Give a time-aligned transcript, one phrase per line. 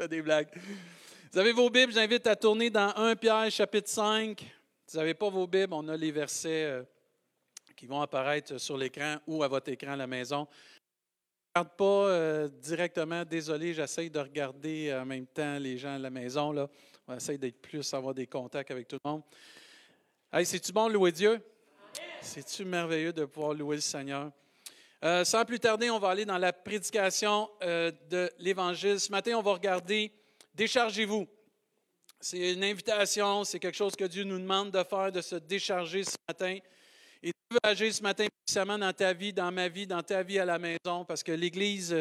[0.00, 0.48] fais des blagues.
[1.30, 4.40] Vous avez vos Bibles, j'invite à tourner dans 1 Pierre chapitre 5.
[4.40, 4.46] Si
[4.94, 6.82] vous n'avez pas vos Bibles, on a les versets euh,
[7.76, 10.48] qui vont apparaître sur l'écran ou à votre écran à la maison.
[11.54, 15.96] Je ne regarde pas euh, directement, désolé, j'essaye de regarder en même temps les gens
[15.96, 16.50] à la maison.
[16.50, 16.66] Là.
[17.06, 19.22] On essaye d'être plus, avoir des contacts avec tout le monde.
[20.32, 21.42] Hey, c'est-tu bon de louer Dieu?
[22.22, 24.32] C'est-tu merveilleux de pouvoir louer le Seigneur?
[25.02, 29.00] Euh, sans plus tarder, on va aller dans la prédication euh, de l'Évangile.
[29.00, 30.12] Ce matin, on va regarder
[30.54, 31.26] Déchargez-vous.
[32.20, 36.04] C'est une invitation, c'est quelque chose que Dieu nous demande de faire, de se décharger
[36.04, 36.58] ce matin.
[37.22, 40.22] Et Dieu veut agir ce matin puissamment dans ta vie, dans ma vie, dans ta
[40.22, 41.96] vie à la maison, parce que l'Église,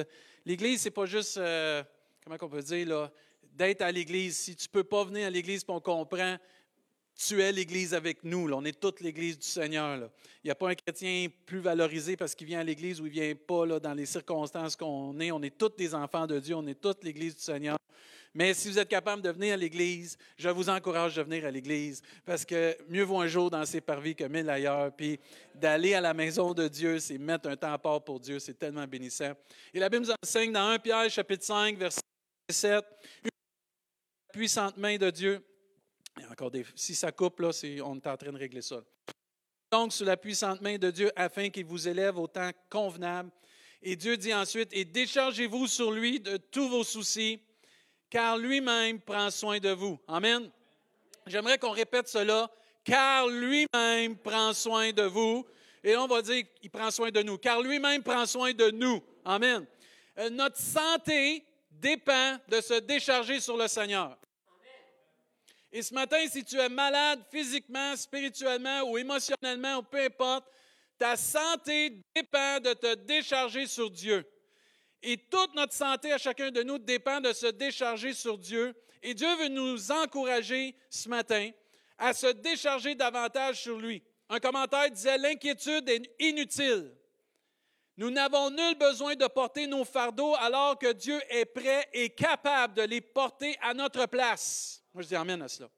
[0.46, 1.82] l'Église, c'est pas juste, euh,
[2.22, 3.12] comment on peut dire, là,
[3.44, 4.38] d'être à l'Église.
[4.38, 6.38] Si tu peux pas venir à l'Église, on comprend,
[7.28, 8.50] tu es l'Église avec nous.
[8.54, 10.10] On est toute l'Église du Seigneur.
[10.44, 13.10] Il n'y a pas un chrétien plus valorisé parce qu'il vient à l'Église ou il
[13.10, 15.32] ne vient pas là, dans les circonstances qu'on est.
[15.32, 16.56] On est tous des enfants de Dieu.
[16.56, 17.78] On est toute l'Église du Seigneur.
[18.34, 21.52] Mais si vous êtes capable de venir à l'Église, je vous encourage de venir à
[21.52, 24.96] l'Église parce que mieux vaut un jour dans ses parvis que mille ailleurs.
[24.96, 25.20] Puis
[25.56, 28.40] d'aller à la maison de Dieu, c'est mettre un temps à part pour Dieu.
[28.40, 29.34] C'est tellement bénissant.
[29.74, 32.02] Et la Bible nous enseigne dans 1 Pierre, chapitre 5, verset
[32.50, 32.86] 7,
[33.24, 33.30] une
[34.32, 35.44] puissante main de Dieu.
[36.20, 37.50] Il encore des, si ça coupe, là,
[37.86, 38.82] on est en train de régler ça.
[39.72, 43.32] Donc, sous la puissante main de Dieu, afin qu'il vous élève au temps convenable.
[43.82, 47.40] Et Dieu dit ensuite, et déchargez-vous sur lui de tous vos soucis,
[48.10, 49.98] car lui-même prend soin de vous.
[50.08, 50.50] Amen.
[51.26, 52.50] J'aimerais qu'on répète cela,
[52.84, 55.46] car lui-même prend soin de vous.
[55.84, 59.02] Et on va dire qu'il prend soin de nous, car lui-même prend soin de nous.
[59.24, 59.66] Amen.
[60.18, 64.18] Euh, notre santé dépend de se décharger sur le Seigneur.
[65.72, 70.46] Et ce matin, si tu es malade physiquement, spirituellement ou émotionnellement, ou peu importe,
[70.98, 74.26] ta santé dépend de te décharger sur Dieu.
[75.02, 78.76] Et toute notre santé à chacun de nous dépend de se décharger sur Dieu.
[79.02, 81.52] Et Dieu veut nous encourager ce matin
[81.98, 84.04] à se décharger davantage sur lui.
[84.28, 86.96] Un commentaire disait, l'inquiétude est inutile.
[87.98, 92.76] Nous n'avons nul besoin de porter nos fardeaux alors que Dieu est prêt et capable
[92.76, 94.79] de les porter à notre place.
[94.94, 95.70] Moi, je dis Amen à cela.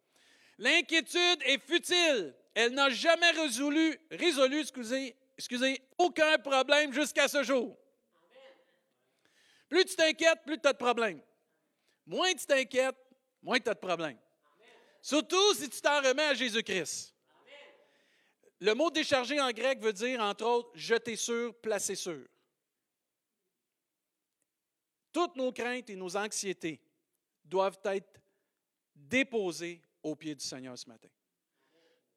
[0.57, 2.35] L'inquiétude est futile.
[2.53, 7.77] Elle n'a jamais résolu, résolu excusez, excusez, aucun problème jusqu'à ce jour.
[9.69, 11.22] Plus tu t'inquiètes, plus tu as de problèmes.
[12.05, 12.97] Moins tu t'inquiètes,
[13.41, 14.19] moins tu as de problèmes.
[15.01, 17.16] Surtout si tu t'en remets à Jésus-Christ.
[18.59, 22.28] Le mot décharger en grec veut dire, entre autres, jeter sur, placer sur.
[25.11, 26.79] Toutes nos craintes et nos anxiétés
[27.43, 28.20] doivent être
[29.07, 31.09] déposées aux pieds du Seigneur ce matin.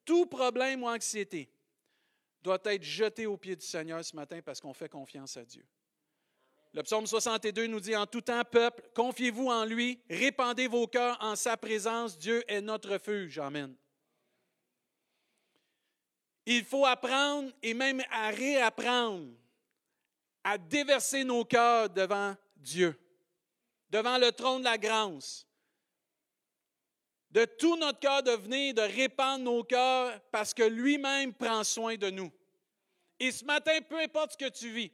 [0.04, 1.50] Tout problème ou anxiété
[2.42, 5.64] doit être jeté aux pieds du Seigneur ce matin parce qu'on fait confiance à Dieu.
[6.74, 11.16] Le psaume 62 nous dit, En tout temps, peuple, confiez-vous en lui, répandez vos cœurs
[11.20, 13.38] en sa présence, Dieu est notre refuge.
[13.38, 13.74] Amen.
[16.46, 19.32] Il faut apprendre et même à réapprendre
[20.42, 22.98] à déverser nos cœurs devant Dieu,
[23.88, 25.46] devant le trône de la grâce.
[27.34, 31.96] De tout notre cœur de venir, de répandre nos cœurs parce que lui-même prend soin
[31.96, 32.30] de nous.
[33.18, 34.92] Et ce matin, peu importe ce que tu vis,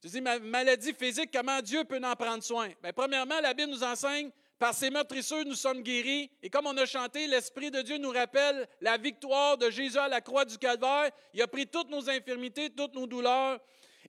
[0.00, 2.70] tu dis, ma maladie physique, comment Dieu peut en prendre soin?
[2.82, 6.30] Bien, premièrement, la Bible nous enseigne, par ses meurtrissures, nous sommes guéris.
[6.42, 10.08] Et comme on a chanté, l'Esprit de Dieu nous rappelle la victoire de Jésus à
[10.08, 11.10] la croix du Calvaire.
[11.34, 13.60] Il a pris toutes nos infirmités, toutes nos douleurs,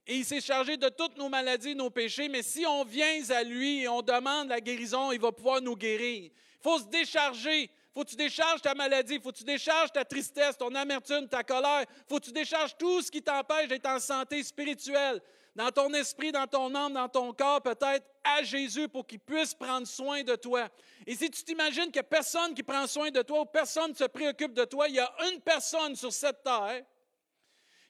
[0.06, 2.28] et il s'est chargé de toutes nos maladies, nos péchés.
[2.28, 5.76] Mais si on vient à lui et on demande la guérison, il va pouvoir nous
[5.76, 6.30] guérir.
[6.64, 7.70] Faut se décharger.
[7.92, 11.44] Faut que tu décharges ta maladie, faut que tu décharges ta tristesse, ton amertume, ta
[11.44, 11.84] colère.
[12.08, 15.22] Faut que tu décharges tout ce qui t'empêche d'être en santé spirituelle
[15.54, 19.54] dans ton esprit, dans ton âme, dans ton corps, peut-être à Jésus pour qu'il puisse
[19.54, 20.68] prendre soin de toi.
[21.06, 23.90] Et si tu t'imagines qu'il n'y a personne qui prend soin de toi ou personne
[23.90, 26.82] ne se préoccupe de toi, il y a une personne sur cette terre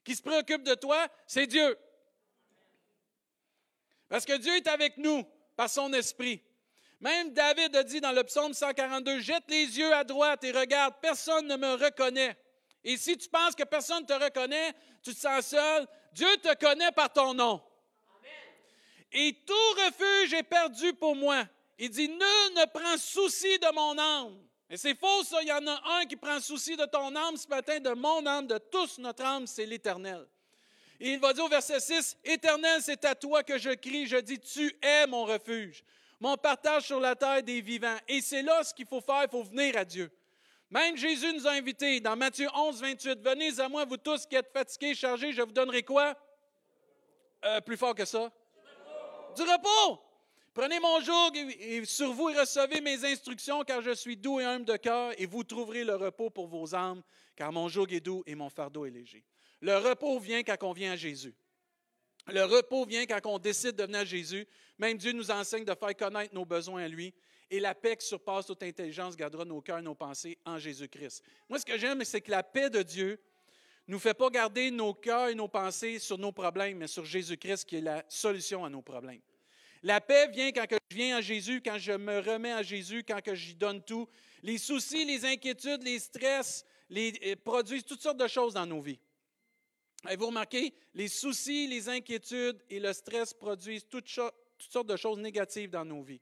[0.05, 1.79] qui se préoccupe de toi, c'est Dieu.
[4.09, 5.25] Parce que Dieu est avec nous
[5.57, 6.43] par son esprit.
[7.05, 10.95] Même David a dit dans le psaume 142, Jette les yeux à droite et regarde,
[11.03, 12.35] personne ne me reconnaît.
[12.83, 14.73] Et si tu penses que personne ne te reconnaît,
[15.03, 17.63] tu te sens seul, Dieu te connaît par ton nom.
[19.13, 21.45] Et tout refuge est perdu pour moi.
[21.79, 24.39] Il dit, nul ne prend souci de mon âme.
[24.71, 25.43] Et c'est faux, ça.
[25.43, 28.25] Il y en a un qui prend souci de ton âme ce matin, de mon
[28.25, 30.27] âme, de tous notre âme, c'est l'Éternel.
[30.99, 34.17] Et il va dire au verset 6, Éternel, c'est à toi que je crie, je
[34.17, 35.85] dis, tu es mon refuge,
[36.25, 37.99] mon partage sur la terre des vivants.
[38.09, 40.11] Et c'est là ce qu'il faut faire, il faut venir à Dieu.
[40.71, 43.21] Même Jésus nous a invités dans Matthieu 11, 28.
[43.21, 46.15] Venez à moi, vous tous qui êtes fatigués, chargés, je vous donnerai quoi?
[47.45, 48.33] Euh, plus fort que ça?
[49.37, 50.01] Du repos.
[50.55, 54.45] Prenez mon joug et, sur vous et recevez mes instructions, car je suis doux et
[54.45, 57.03] humble de cœur, et vous trouverez le repos pour vos âmes,
[57.37, 59.27] car mon joug est doux et mon fardeau est léger.
[59.61, 61.35] Le repos vient quand on vient à Jésus.
[62.29, 64.47] Le repos vient quand on décide de venir à Jésus.
[64.79, 67.15] Même Dieu nous enseigne de faire connaître nos besoins à lui.
[67.51, 71.23] Et la paix qui surpasse toute intelligence gardera nos cœurs et nos pensées en Jésus-Christ.
[71.49, 73.21] Moi, ce que j'aime, c'est que la paix de Dieu
[73.87, 77.05] ne nous fait pas garder nos cœurs et nos pensées sur nos problèmes, mais sur
[77.05, 79.21] Jésus-Christ qui est la solution à nos problèmes.
[79.83, 83.21] La paix vient quand je viens à Jésus, quand je me remets à Jésus, quand
[83.35, 84.09] j'y donne tout.
[84.43, 88.99] Les soucis, les inquiétudes, les stress euh, produisent toutes sortes de choses dans nos vies.
[90.05, 90.75] Avez-vous remarqué?
[90.93, 96.03] Les soucis, les inquiétudes et le stress produisent toutes, sortes de choses négatives dans nos
[96.03, 96.21] vies.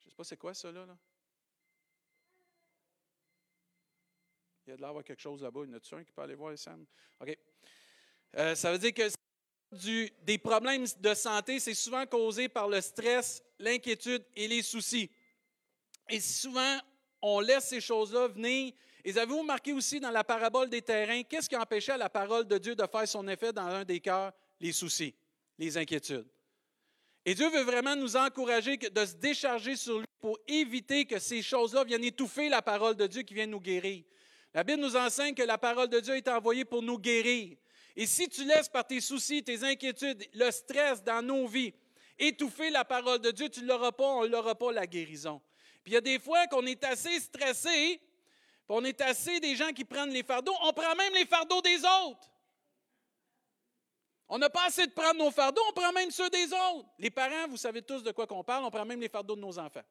[0.00, 0.86] Je ne sais pas c'est quoi ça là.
[4.66, 5.60] Il y a de l'air quelque chose là-bas.
[5.64, 6.84] Il y en a un qui peut aller voir Sam?
[7.20, 7.38] OK.
[8.36, 9.08] Euh, ça veut dire que
[10.24, 15.10] des problèmes de santé, c'est souvent causé par le stress, l'inquiétude et les soucis.
[16.08, 16.78] Et souvent,
[17.22, 18.72] on laisse ces choses-là venir.
[19.06, 22.58] Et avez-vous remarqué aussi dans la parabole des terrains, qu'est-ce qui empêchait la parole de
[22.58, 24.32] Dieu de faire son effet dans un des cœurs?
[24.58, 25.14] Les soucis,
[25.60, 26.26] les inquiétudes.
[27.24, 31.40] Et Dieu veut vraiment nous encourager de se décharger sur lui pour éviter que ces
[31.40, 34.02] choses-là viennent étouffer la parole de Dieu qui vient nous guérir.
[34.52, 37.56] La Bible nous enseigne que la parole de Dieu est envoyée pour nous guérir.
[37.94, 41.72] Et si tu laisses par tes soucis, tes inquiétudes, le stress dans nos vies,
[42.18, 45.40] étouffer la parole de Dieu, tu ne l'auras pas, on n'aura pas la guérison.
[45.84, 48.00] Puis il y a des fois qu'on est assez stressé,
[48.68, 51.78] on est assez des gens qui prennent les fardeaux, on prend même les fardeaux des
[51.78, 52.30] autres.
[54.28, 56.88] On n'a pas assez de prendre nos fardeaux, on prend même ceux des autres.
[56.98, 59.40] Les parents, vous savez tous de quoi qu'on parle, on prend même les fardeaux de
[59.40, 59.84] nos enfants.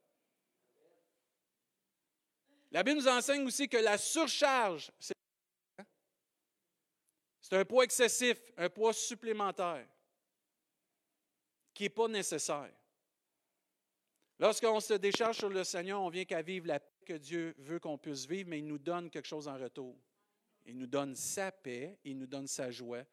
[2.71, 5.15] La Bible nous enseigne aussi que la surcharge, c'est
[7.47, 9.85] c'est un poids excessif, un poids supplémentaire
[11.75, 12.71] qui n'est pas nécessaire.
[14.39, 17.79] Lorsqu'on se décharge sur le Seigneur, on vient qu'à vivre la paix que Dieu veut
[17.79, 19.95] qu'on puisse vivre, mais il nous donne quelque chose en retour.
[20.65, 23.03] Il nous donne sa paix, il nous donne sa joie.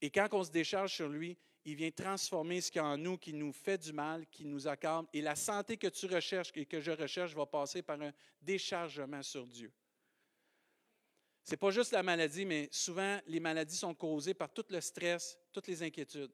[0.00, 3.16] Et quand on se décharge sur lui, il vient transformer ce qui est en nous,
[3.16, 5.06] qui nous fait du mal, qui nous accorde.
[5.12, 9.22] Et la santé que tu recherches et que je recherche va passer par un déchargement
[9.22, 9.72] sur Dieu.
[11.44, 14.80] Ce n'est pas juste la maladie, mais souvent, les maladies sont causées par tout le
[14.80, 16.32] stress, toutes les inquiétudes.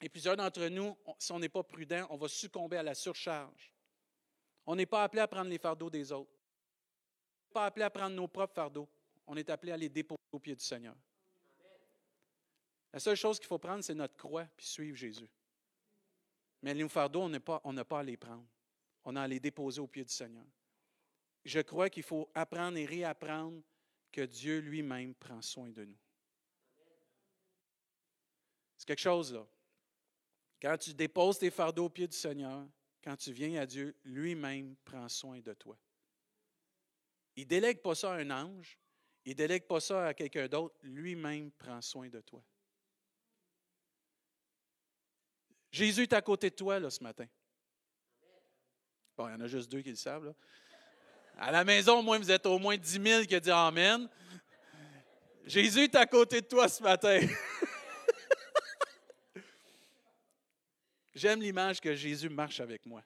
[0.00, 3.72] Et plusieurs d'entre nous, si on n'est pas prudent, on va succomber à la surcharge.
[4.64, 6.30] On n'est pas appelé à prendre les fardeaux des autres.
[6.30, 8.88] On n'est pas appelé à prendre nos propres fardeaux.
[9.26, 10.94] On est appelé à les déposer au pied du Seigneur.
[12.92, 15.28] La seule chose qu'il faut prendre, c'est notre croix puis suivre Jésus.
[16.62, 18.46] Mais les fardeaux, on n'a pas, pas à les prendre.
[19.04, 20.46] On a à les déposer au pied du Seigneur.
[21.44, 23.62] Je crois qu'il faut apprendre et réapprendre
[24.12, 25.98] que Dieu lui-même prend soin de nous.
[28.76, 29.46] C'est quelque chose là.
[30.60, 32.66] Quand tu déposes tes fardeaux au pied du Seigneur,
[33.02, 35.78] quand tu viens à Dieu, lui-même prend soin de toi.
[37.36, 38.78] Il ne délègue pas ça à un ange,
[39.24, 42.42] il ne délègue pas ça à quelqu'un d'autre, lui-même prend soin de toi.
[45.70, 47.26] Jésus est à côté de toi là, ce matin.
[49.16, 50.24] Bon, il y en a juste deux qui le savent.
[50.24, 50.34] Là.
[51.36, 54.08] À la maison, moi, vous êtes au moins 10 000 qui ont dit Amen.
[55.44, 57.20] Jésus est à côté de toi ce matin.
[61.18, 63.02] J'aime l'image que Jésus marche avec moi.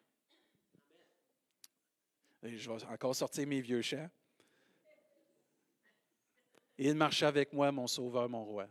[2.43, 4.11] je vais encore sortir mes vieux chants.
[6.79, 8.69] Il marche avec moi, mon Sauveur, mon Roi.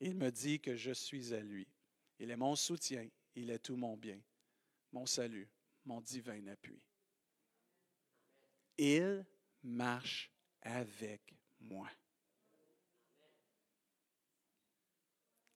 [0.00, 1.66] Il me dit que je suis à lui.
[2.18, 3.08] Il est mon soutien.
[3.34, 4.20] Il est tout mon bien,
[4.92, 5.48] mon salut,
[5.84, 6.82] mon divin appui
[8.80, 9.26] il
[9.62, 10.30] marche
[10.62, 11.86] avec moi.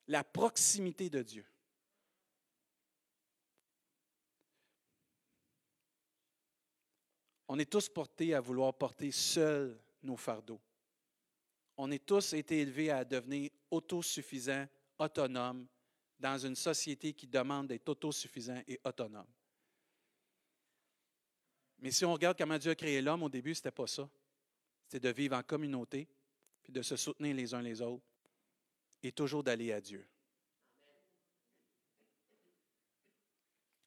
[0.07, 1.47] La proximité de Dieu.
[7.49, 10.61] On est tous portés à vouloir porter seuls nos fardeaux.
[11.77, 14.67] On est tous été élevés à devenir autosuffisants,
[14.99, 15.67] autonomes,
[16.19, 19.27] dans une société qui demande d'être autosuffisant et autonome.
[21.79, 24.09] Mais si on regarde comment Dieu a créé l'homme au début, ce n'était pas ça.
[24.87, 26.09] C'était de vivre en communauté,
[26.63, 28.07] puis de se soutenir les uns les autres,
[29.03, 30.07] et toujours d'aller à Dieu.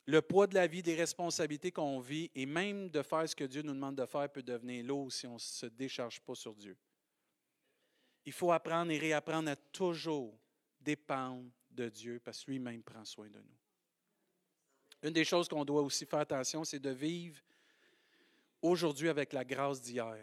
[0.07, 3.43] Le poids de la vie, des responsabilités qu'on vit, et même de faire ce que
[3.43, 6.55] Dieu nous demande de faire, peut devenir lourd si on ne se décharge pas sur
[6.55, 6.77] Dieu.
[8.25, 10.33] Il faut apprendre et réapprendre à toujours
[10.79, 13.57] dépendre de Dieu, parce que lui-même prend soin de nous.
[15.03, 17.41] Une des choses qu'on doit aussi faire attention, c'est de vivre
[18.61, 20.17] aujourd'hui avec la grâce d'hier.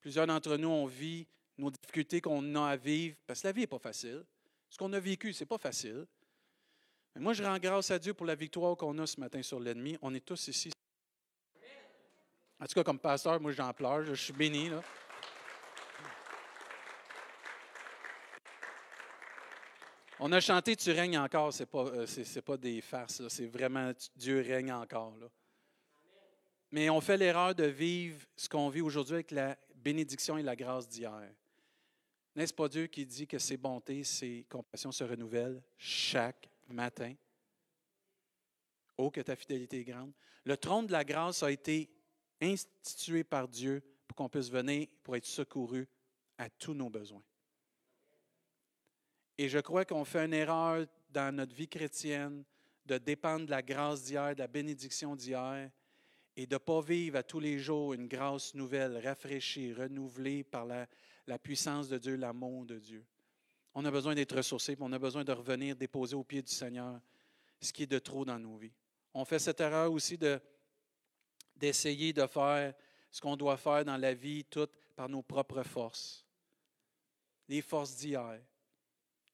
[0.00, 1.26] Plusieurs d'entre nous, ont vu
[1.58, 4.24] nos difficultés qu'on a à vivre, parce que la vie n'est pas facile.
[4.70, 6.06] Ce qu'on a vécu, ce n'est pas facile.
[7.18, 9.96] Moi, je rends grâce à Dieu pour la victoire qu'on a ce matin sur l'ennemi.
[10.02, 10.70] On est tous ici.
[12.60, 14.04] En tout cas, comme pasteur, moi, j'en pleure.
[14.04, 14.70] Je suis béni.
[20.18, 22.06] On a chanté Tu règnes encore, ce n'est pas, euh,
[22.44, 25.14] pas des farces, c'est vraiment Dieu règne encore.
[26.70, 30.56] Mais on fait l'erreur de vivre ce qu'on vit aujourd'hui avec la bénédiction et la
[30.56, 31.30] grâce d'hier.
[32.34, 37.14] N'est-ce pas Dieu qui dit que ses bontés, ses compassions se renouvellent chaque matin?
[38.96, 40.12] Oh, que ta fidélité est grande.
[40.44, 41.90] Le trône de la grâce a été
[42.40, 45.88] institué par Dieu pour qu'on puisse venir pour être secouru
[46.38, 47.22] à tous nos besoins.
[49.38, 52.44] Et je crois qu'on fait une erreur dans notre vie chrétienne
[52.86, 55.70] de dépendre de la grâce d'hier, de la bénédiction d'hier,
[56.36, 60.66] et de ne pas vivre à tous les jours une grâce nouvelle, rafraîchie, renouvelée par
[60.66, 63.04] la, puissance de Dieu, l'amour de Dieu.
[63.78, 66.98] On a besoin d'être ressourcés, on a besoin de revenir déposer au pied du Seigneur
[67.60, 68.72] ce qui est de trop dans nos vies.
[69.12, 70.40] On fait cette erreur aussi de,
[71.54, 72.72] d'essayer de faire
[73.10, 76.24] ce qu'on doit faire dans la vie, tout par nos propres forces,
[77.48, 78.40] les forces d'hier.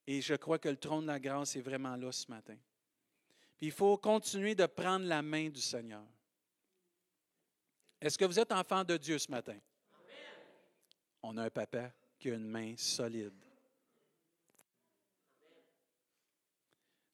[0.08, 2.56] Et je crois que le trône de la grâce est vraiment là ce matin.
[3.58, 6.04] Puis il faut continuer de prendre la main du Seigneur.
[8.00, 9.58] Est-ce que vous êtes enfant de Dieu ce matin?
[11.22, 13.51] On a un papa qui a une main solide.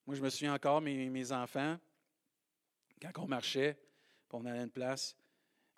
[0.08, 1.78] Moi, je me souviens encore, mes, enfants,
[2.98, 3.78] quand on marchait,
[4.30, 5.14] on allait à une place,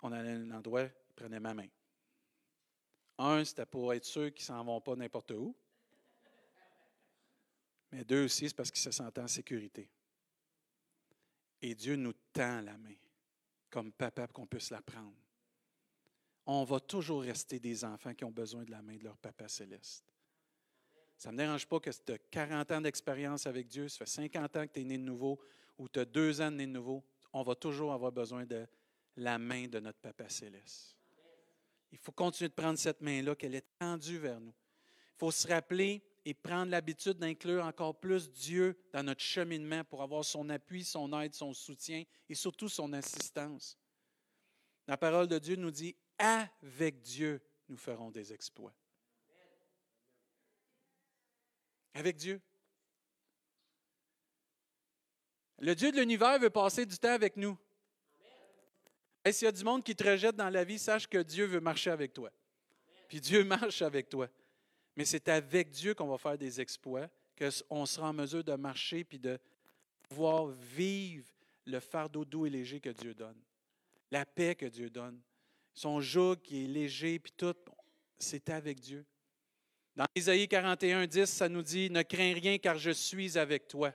[0.01, 1.67] on allait à un endroit, ils prenaient ma main.
[3.17, 5.53] Un, c'était pour être sûr qu'ils ne s'en vont pas n'importe où.
[7.91, 9.89] Mais deux aussi, c'est parce qu'ils se sentent en sécurité.
[11.61, 12.95] Et Dieu nous tend la main
[13.69, 15.11] comme papa pour qu'on puisse la prendre.
[16.45, 19.49] On va toujours rester des enfants qui ont besoin de la main de leur papa
[19.49, 20.05] céleste.
[21.21, 24.07] Ça ne me dérange pas que tu as 40 ans d'expérience avec Dieu, ça fait
[24.07, 25.39] 50 ans que tu es né de nouveau
[25.77, 27.03] ou tu as deux ans de né de nouveau.
[27.31, 28.65] On va toujours avoir besoin de
[29.17, 30.97] la main de notre Papa céleste.
[31.91, 34.55] Il faut continuer de prendre cette main-là, qu'elle est tendue vers nous.
[35.13, 40.01] Il faut se rappeler et prendre l'habitude d'inclure encore plus Dieu dans notre cheminement pour
[40.01, 43.77] avoir son appui, son aide, son soutien et surtout son assistance.
[44.87, 48.73] La parole de Dieu nous dit, avec Dieu, nous ferons des exploits.
[51.93, 52.41] Avec Dieu.
[55.59, 57.57] Le Dieu de l'univers veut passer du temps avec nous.
[59.23, 61.45] Et s'il y a du monde qui te rejette dans la vie, sache que Dieu
[61.45, 62.31] veut marcher avec toi.
[63.07, 64.27] Puis Dieu marche avec toi.
[64.95, 67.07] Mais c'est avec Dieu qu'on va faire des exploits,
[67.37, 69.39] qu'on sera en mesure de marcher puis de
[70.09, 71.27] pouvoir vivre
[71.65, 73.39] le fardeau doux et léger que Dieu donne,
[74.09, 75.21] la paix que Dieu donne,
[75.73, 77.55] son joug qui est léger puis tout,
[78.19, 79.05] c'est avec Dieu.
[79.95, 83.91] Dans Isaïe 41, 10, ça nous dit Ne crains rien car je suis avec toi.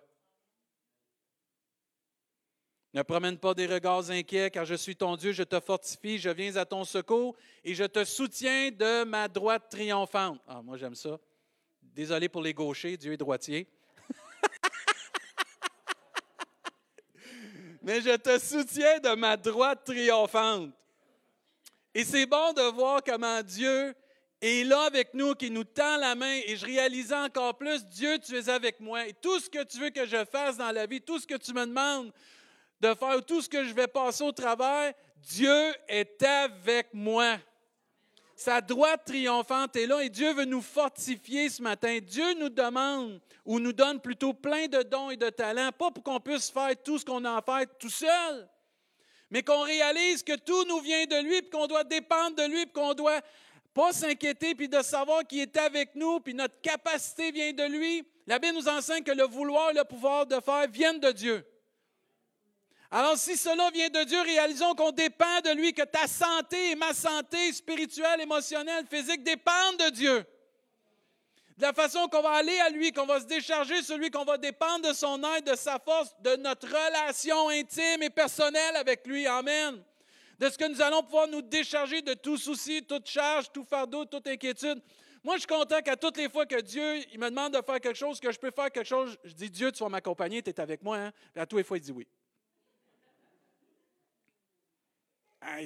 [2.92, 6.30] Ne promène pas des regards inquiets, car je suis ton Dieu, je te fortifie, je
[6.30, 10.40] viens à ton secours et je te soutiens de ma droite triomphante.
[10.46, 11.18] Ah, moi j'aime ça.
[11.82, 13.68] Désolé pour les gauchers, Dieu est droitier.
[17.82, 20.72] Mais je te soutiens de ma droite triomphante.
[21.94, 23.94] Et c'est bon de voir comment Dieu
[24.40, 26.40] est là avec nous, qui nous tend la main.
[26.46, 29.06] Et je réalise encore plus, Dieu, tu es avec moi.
[29.06, 31.36] Et tout ce que tu veux que je fasse dans la vie, tout ce que
[31.36, 32.12] tu me demandes,
[32.80, 37.38] de faire tout ce que je vais passer au travers, Dieu est avec moi.
[38.38, 41.98] Sa droite triomphante est là et Dieu veut nous fortifier ce matin.
[42.02, 46.04] Dieu nous demande ou nous donne plutôt plein de dons et de talents, pas pour
[46.04, 48.46] qu'on puisse faire tout ce qu'on a à faire tout seul,
[49.30, 52.66] mais qu'on réalise que tout nous vient de lui, puis qu'on doit dépendre de lui,
[52.66, 53.22] puis qu'on doit
[53.76, 58.08] pas s'inquiéter, puis de savoir qu'il est avec nous, puis notre capacité vient de lui.
[58.26, 61.46] La Bible nous enseigne que le vouloir le pouvoir de faire viennent de Dieu.
[62.90, 66.74] Alors si cela vient de Dieu, réalisons qu'on dépend de lui, que ta santé et
[66.74, 70.24] ma santé spirituelle, émotionnelle, physique dépendent de Dieu.
[71.58, 74.24] De la façon qu'on va aller à lui, qu'on va se décharger sur lui, qu'on
[74.24, 79.06] va dépendre de son aide, de sa force, de notre relation intime et personnelle avec
[79.06, 79.26] lui.
[79.26, 79.84] Amen.
[80.38, 84.04] De ce que nous allons pouvoir nous décharger de tout souci, toute charge, tout fardeau,
[84.04, 84.82] toute inquiétude.
[85.24, 87.80] Moi, je suis content qu'à toutes les fois que Dieu il me demande de faire
[87.80, 90.50] quelque chose, que je peux faire quelque chose, je dis Dieu, tu vas m'accompagner, tu
[90.50, 90.98] es avec moi.
[90.98, 91.12] Hein?
[91.34, 92.06] à toutes les fois, il dit oui.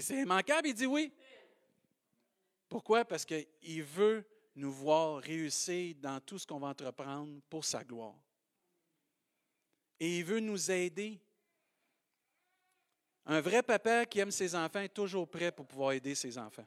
[0.00, 1.12] c'est immanquable, il dit oui.
[2.68, 3.04] Pourquoi?
[3.04, 4.24] Parce qu'il veut
[4.54, 8.14] nous voir réussir dans tout ce qu'on va entreprendre pour sa gloire.
[9.98, 11.20] Et il veut nous aider.
[13.26, 16.66] Un vrai papa qui aime ses enfants est toujours prêt pour pouvoir aider ses enfants.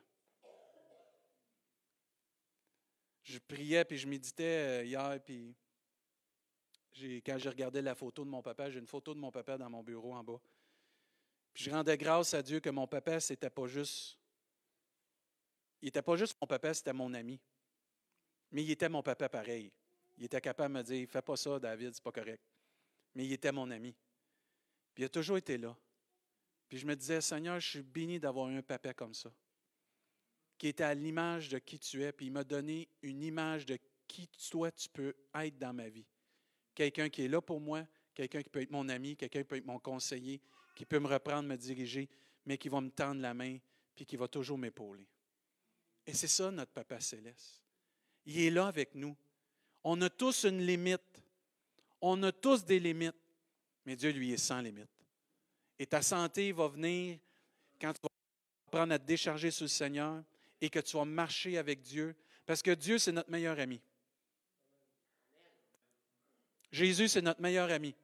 [3.24, 5.56] Je priais, puis je méditais euh, hier, puis
[7.26, 9.70] quand j'ai regardé la photo de mon papa, j'ai une photo de mon papa dans
[9.70, 10.40] mon bureau en bas.
[11.54, 14.18] Puis je rendais grâce à Dieu que mon papa, c'était pas juste.
[15.82, 17.40] Il n'était pas juste mon papa, c'était mon ami.
[18.52, 19.72] Mais il était mon papa pareil.
[20.18, 22.44] Il était capable de me dire Fais pas ça, David, c'est pas correct.
[23.16, 23.96] Mais il était mon ami.
[24.94, 25.76] Puis il a toujours été là.
[26.74, 29.32] Puis je me disais, Seigneur, je suis béni d'avoir un papa comme ça,
[30.58, 33.78] qui était à l'image de qui tu es, puis il m'a donné une image de
[34.08, 36.08] qui toi tu peux être dans ma vie.
[36.74, 39.58] Quelqu'un qui est là pour moi, quelqu'un qui peut être mon ami, quelqu'un qui peut
[39.58, 40.42] être mon conseiller,
[40.74, 42.10] qui peut me reprendre, me diriger,
[42.44, 43.60] mais qui va me tendre la main,
[43.96, 45.08] puis qui va toujours m'épauler.
[46.08, 47.62] Et c'est ça notre Papa céleste.
[48.26, 49.16] Il est là avec nous.
[49.84, 51.22] On a tous une limite.
[52.02, 53.14] On a tous des limites,
[53.86, 54.90] mais Dieu, lui, est sans limite.
[55.80, 57.18] Et ta santé va venir
[57.80, 58.10] quand tu vas
[58.68, 60.24] apprendre à te décharger sur le Seigneur
[60.62, 62.16] et que tu vas marcher avec Dieu,
[62.46, 63.82] parce que Dieu, c'est notre meilleur ami.
[66.72, 67.96] Jésus, c'est notre meilleur ami.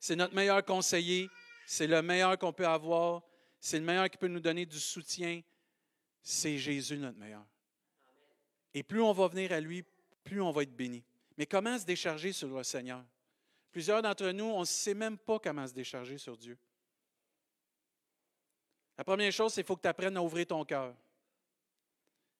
[0.00, 1.30] C'est notre meilleur conseiller.
[1.64, 3.22] C'est le meilleur qu'on peut avoir.
[3.60, 5.42] C'est le meilleur qui peut nous donner du soutien.
[6.22, 7.44] C'est Jésus notre meilleur.
[8.74, 9.84] Et plus on va venir à lui,
[10.24, 11.04] plus on va être béni.
[11.38, 13.04] Mais comment se décharger sur le Seigneur?
[13.72, 16.58] Plusieurs d'entre nous, on ne sait même pas comment se décharger sur Dieu.
[18.98, 20.94] La première chose, c'est qu'il faut que tu apprennes à ouvrir ton cœur.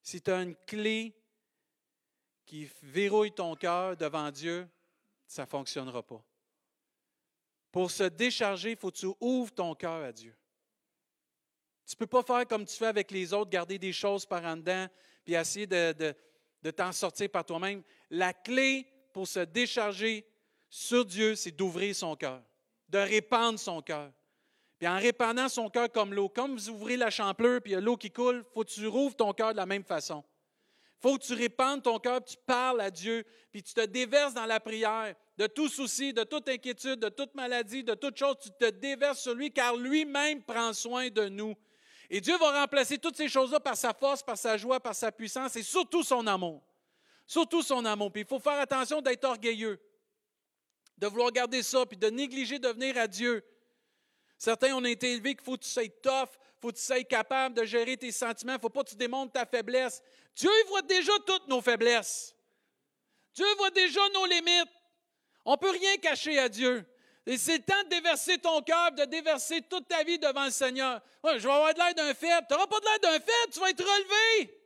[0.03, 1.19] Si tu as une clé
[2.45, 4.69] qui verrouille ton cœur devant Dieu,
[5.25, 6.23] ça ne fonctionnera pas.
[7.71, 10.35] Pour se décharger, il faut que tu ouvres ton cœur à Dieu.
[11.87, 14.45] Tu ne peux pas faire comme tu fais avec les autres, garder des choses par
[14.45, 14.87] en dedans,
[15.25, 16.15] puis essayer de,
[16.61, 17.81] de t'en sortir par toi-même.
[18.11, 20.25] La clé pour se décharger
[20.75, 22.41] sur Dieu, c'est d'ouvrir son cœur,
[22.89, 24.11] de répandre son cœur.
[24.79, 27.77] Puis en répandant son cœur comme l'eau, comme vous ouvrez la champleur puis il y
[27.77, 30.23] a l'eau qui coule, faut que tu rouvres ton cœur de la même façon.
[30.99, 34.47] Faut que tu répandes ton cœur, tu parles à Dieu, puis tu te déverses dans
[34.47, 38.49] la prière de tout souci, de toute inquiétude, de toute maladie, de toute chose, tu
[38.49, 41.53] te déverses sur lui, car lui-même prend soin de nous.
[42.09, 45.11] Et Dieu va remplacer toutes ces choses-là par sa force, par sa joie, par sa
[45.11, 46.63] puissance et surtout son amour.
[47.27, 48.11] Surtout son amour.
[48.11, 49.79] Puis il faut faire attention d'être orgueilleux
[50.97, 53.43] de vouloir garder ça, puis de négliger de venir à Dieu.
[54.37, 56.29] Certains ont été élevés qu'il faut que tu sois tough,
[56.61, 58.95] faut que tu sois capable de gérer tes sentiments, il ne faut pas que tu
[58.95, 60.01] démontres ta faiblesse.
[60.35, 62.35] Dieu voit déjà toutes nos faiblesses.
[63.33, 64.71] Dieu voit déjà nos limites.
[65.45, 66.85] On peut rien cacher à Dieu.
[67.25, 70.51] Et c'est le temps de déverser ton cœur, de déverser toute ta vie devant le
[70.51, 71.01] Seigneur.
[71.23, 72.45] je vais avoir de l'air d'un faible.
[72.47, 74.59] Tu n'auras pas de l'air d'un faible, tu vas être relevé.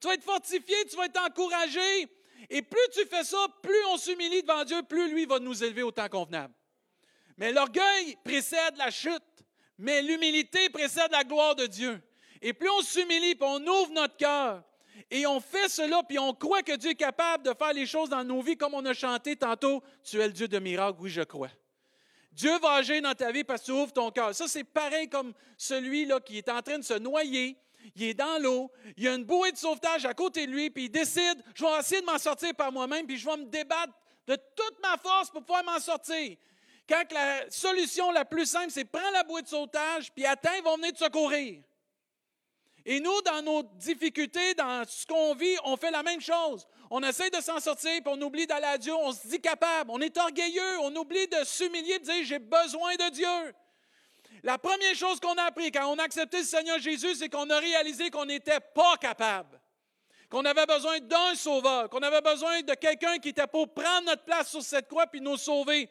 [0.00, 2.08] Tu vas être fortifié, tu vas être encouragé.
[2.50, 5.82] Et plus tu fais ça, plus on s'humilie devant Dieu, plus lui va nous élever
[5.82, 6.54] au temps convenable.
[7.36, 9.22] Mais l'orgueil précède la chute,
[9.78, 12.00] mais l'humilité précède la gloire de Dieu.
[12.40, 14.62] Et plus on s'humilie, puis on ouvre notre cœur,
[15.10, 18.08] et on fait cela, puis on croit que Dieu est capable de faire les choses
[18.08, 21.10] dans nos vies, comme on a chanté tantôt, tu es le Dieu de miracles, oui,
[21.10, 21.50] je crois.
[22.32, 24.34] Dieu va agir dans ta vie parce que tu ouvres ton cœur.
[24.34, 27.56] Ça, c'est pareil comme celui-là qui est en train de se noyer,
[27.94, 30.70] il est dans l'eau, il y a une bouée de sauvetage à côté de lui,
[30.70, 33.46] puis il décide, je vais essayer de m'en sortir par moi-même, puis je vais me
[33.46, 33.92] débattre
[34.26, 36.36] de toute ma force pour pouvoir m'en sortir.
[36.88, 40.62] Quand la solution la plus simple, c'est prendre la bouée de sauvetage, puis attends, ils
[40.62, 41.62] vont venir te secourir.
[42.84, 46.66] Et nous, dans nos difficultés, dans ce qu'on vit, on fait la même chose.
[46.90, 49.90] On essaie de s'en sortir, puis on oublie d'aller à Dieu, on se dit capable,
[49.90, 53.54] on est orgueilleux, on oublie de s'humilier, de dire j'ai besoin de Dieu.
[54.44, 57.48] La première chose qu'on a appris quand on a accepté le Seigneur Jésus, c'est qu'on
[57.48, 59.60] a réalisé qu'on n'était pas capable,
[60.28, 64.24] qu'on avait besoin d'un sauveur, qu'on avait besoin de quelqu'un qui était pour prendre notre
[64.24, 65.88] place sur cette croix puis nous sauver.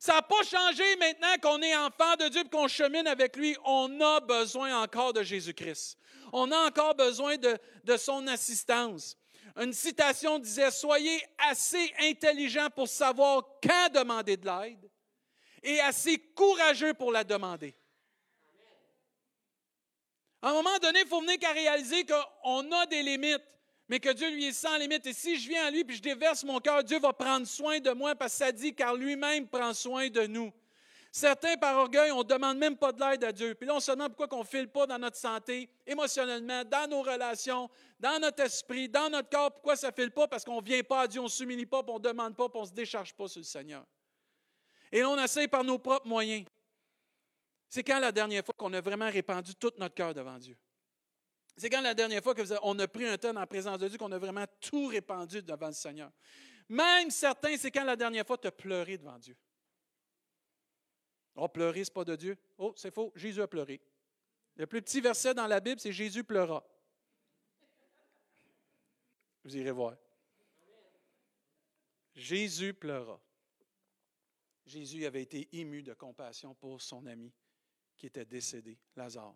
[0.00, 3.56] Ça n'a pas changé maintenant qu'on est enfant de Dieu et qu'on chemine avec lui.
[3.64, 5.96] On a besoin encore de Jésus-Christ.
[6.32, 9.16] On a encore besoin de, son assistance.
[9.56, 14.90] Une citation disait, Soyez assez intelligent pour savoir quand demander de l'aide
[15.62, 17.76] et assez courageux pour la demander.
[20.42, 23.44] À un moment donné, il faut venir qu'à réaliser qu'on a des limites,
[23.88, 25.06] mais que Dieu lui est sans limite.
[25.06, 27.78] Et si je viens à lui et je déverse mon cœur, Dieu va prendre soin
[27.78, 30.52] de moi parce que ça dit car lui-même prend soin de nous.
[31.14, 33.54] Certains, par orgueil, on ne demande même pas de l'aide à Dieu.
[33.54, 36.88] Puis là, on se demande pourquoi on ne file pas dans notre santé, émotionnellement, dans
[36.88, 37.68] nos relations,
[38.00, 39.52] dans notre esprit, dans notre corps.
[39.52, 40.26] Pourquoi ça ne file pas?
[40.26, 42.48] Parce qu'on ne vient pas à Dieu, on ne s'humilie pas, on ne demande pas,
[42.48, 43.84] puis on ne se décharge pas sur le Seigneur.
[44.90, 46.46] Et là, on essaie par nos propres moyens.
[47.72, 50.58] C'est quand la dernière fois qu'on a vraiment répandu tout notre cœur devant Dieu?
[51.56, 54.12] C'est quand la dernière fois qu'on a pris un temps en présence de Dieu, qu'on
[54.12, 56.12] a vraiment tout répandu devant le Seigneur?
[56.68, 59.34] Même certains, c'est quand la dernière fois tu as pleuré devant Dieu.
[61.34, 62.36] Oh, pleurer, ce n'est pas de Dieu.
[62.58, 63.80] Oh, c'est faux, Jésus a pleuré.
[64.56, 66.62] Le plus petit verset dans la Bible, c'est Jésus pleura.
[69.44, 69.96] Vous irez voir.
[72.14, 73.18] Jésus pleura.
[74.66, 77.32] Jésus avait été ému de compassion pour son ami
[78.02, 79.32] qui était décédé, Lazare.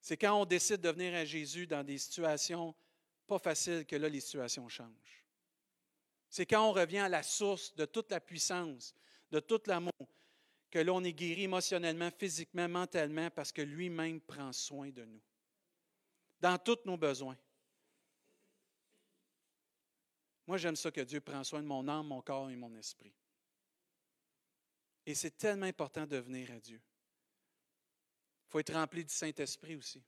[0.00, 2.76] C'est quand on décide de venir à Jésus dans des situations
[3.26, 5.26] pas faciles que là, les situations changent.
[6.30, 8.94] C'est quand on revient à la source de toute la puissance,
[9.32, 9.90] de tout l'amour,
[10.70, 15.22] que l'on est guéri émotionnellement, physiquement, mentalement, parce que lui-même prend soin de nous,
[16.38, 17.38] dans tous nos besoins.
[20.46, 23.12] Moi, j'aime ça que Dieu prend soin de mon âme, mon corps et mon esprit.
[25.06, 26.80] Et c'est tellement important de venir à Dieu.
[28.46, 30.02] Il faut être rempli du Saint-Esprit aussi.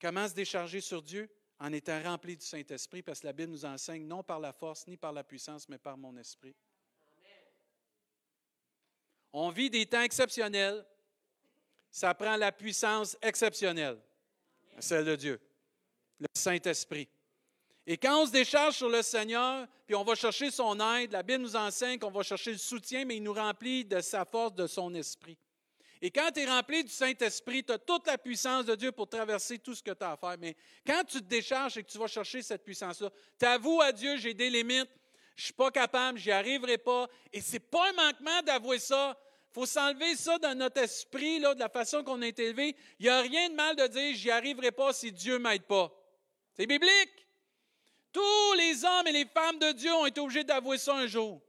[0.00, 1.30] Comment se décharger sur Dieu?
[1.58, 4.86] En étant rempli du Saint-Esprit, parce que la Bible nous enseigne non par la force
[4.88, 6.56] ni par la puissance, mais par mon esprit.
[9.32, 10.84] On vit des temps exceptionnels.
[11.88, 14.00] Ça prend la puissance exceptionnelle,
[14.78, 15.40] celle de Dieu,
[16.18, 17.08] le Saint-Esprit.
[17.86, 21.22] Et quand on se décharge sur le Seigneur, puis on va chercher son aide, la
[21.22, 24.54] Bible nous enseigne qu'on va chercher le soutien, mais il nous remplit de sa force,
[24.54, 25.36] de son esprit.
[26.00, 29.08] Et quand tu es rempli du Saint-Esprit, tu as toute la puissance de Dieu pour
[29.08, 30.36] traverser tout ce que tu as à faire.
[30.38, 33.92] Mais quand tu te décharges et que tu vas chercher cette puissance-là, tu avoues à
[33.92, 34.90] Dieu, j'ai des limites,
[35.36, 37.08] je ne suis pas capable, j'y arriverai pas.
[37.32, 39.16] Et ce n'est pas un manquement d'avouer ça.
[39.50, 42.74] Il faut s'enlever ça dans notre esprit, là, de la façon qu'on est élevé.
[42.98, 45.64] Il n'y a rien de mal de dire, j'y arriverai pas si Dieu ne m'aide
[45.64, 45.92] pas.
[46.56, 47.26] C'est biblique.
[48.12, 51.40] Tous les hommes et les femmes de Dieu ont été obligés d'avouer ça un jour.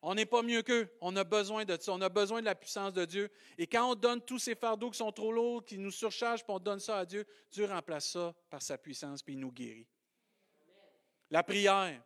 [0.00, 0.88] On n'est pas mieux qu'eux.
[1.00, 1.92] On a besoin de ça.
[1.92, 3.30] On a besoin de la puissance de Dieu.
[3.56, 6.52] Et quand on donne tous ces fardeaux qui sont trop lourds, qui nous surchargent, puis
[6.52, 9.88] on donne ça à Dieu, Dieu remplace ça par sa puissance, puis il nous guérit.
[11.30, 12.00] La prière.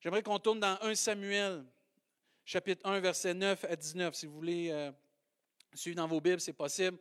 [0.00, 1.64] J'aimerais qu'on tourne dans 1 Samuel,
[2.44, 4.14] chapitre 1, verset 9 à 19.
[4.14, 4.90] Si vous voulez euh,
[5.74, 6.98] suivre dans vos Bibles, c'est possible.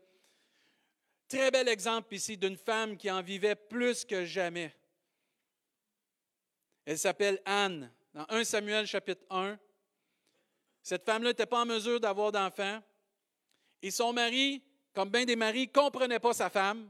[1.27, 4.73] Très bel exemple ici d'une femme qui en vivait plus que jamais.
[6.87, 7.91] Elle s'appelle Anne.
[8.13, 9.59] Dans 1 Samuel chapitre 1,
[10.81, 12.81] cette femme-là n'était pas en mesure d'avoir d'enfants.
[13.81, 16.89] Et son mari, comme bien des maris, ne comprenait pas sa femme.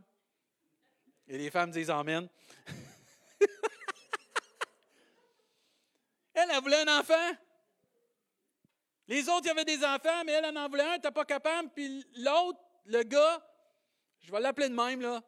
[1.27, 2.29] Et les femmes disent Amen.
[6.35, 7.31] elle, elle voulait un enfant.
[9.07, 11.09] Les autres, il y avait des enfants, mais elle en en voulait un, elle n'était
[11.09, 11.71] pas capable.
[11.73, 13.43] Puis l'autre, le gars,
[14.19, 15.23] je vais l'appeler de même, là,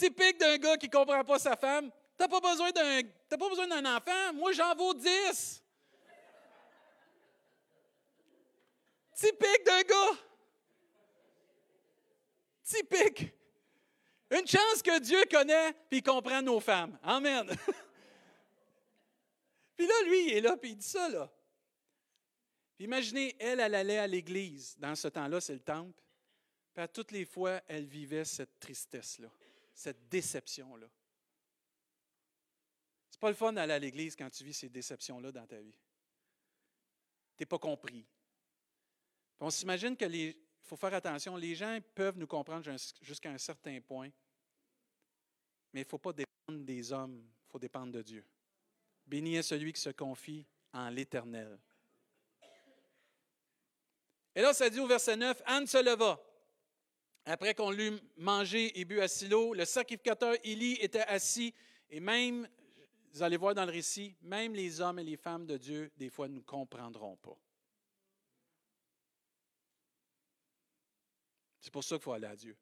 [0.00, 1.90] Typique d'un gars qui ne comprend pas sa femme.
[1.90, 4.32] Tu n'as pas besoin d'un, pas besoin d'un enfant.
[4.32, 5.62] Moi, j'en vaux dix.
[9.14, 10.18] Typique d'un gars.
[12.64, 13.30] Typique.
[14.30, 16.98] Une chance que Dieu connaît puis comprend nos femmes.
[17.02, 17.46] Amen.
[19.76, 21.30] puis là, lui, il est là, puis il dit ça, là.
[22.74, 24.78] Puis imaginez, elle, elle allait à l'église.
[24.78, 26.00] Dans ce temps-là, c'est le temple.
[26.72, 29.28] Puis à toutes les fois, elle vivait cette tristesse-là
[29.80, 30.86] cette déception-là.
[33.08, 35.78] C'est pas le fun d'aller à l'église quand tu vis ces déceptions-là dans ta vie.
[37.36, 38.06] Tu n'es pas compris.
[39.40, 40.36] on s'imagine que les.
[40.62, 44.10] Faut faire attention, les gens peuvent nous comprendre jusqu'à un certain point,
[45.72, 48.24] mais il ne faut pas dépendre des hommes, il faut dépendre de Dieu.
[49.06, 51.58] Béni est celui qui se confie en l'Éternel.
[54.34, 56.20] Et là, ça dit au verset 9, Anne se leva.
[57.30, 61.54] Après qu'on l'eut mangé et bu à Silo, le sacrificateur Élie était assis
[61.88, 62.48] et même,
[63.12, 66.10] vous allez voir dans le récit, même les hommes et les femmes de Dieu, des
[66.10, 67.36] fois, ne comprendront pas.
[71.60, 72.56] C'est pour ça qu'il faut aller à Dieu.